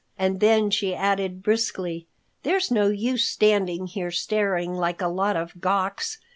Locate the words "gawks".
5.61-6.17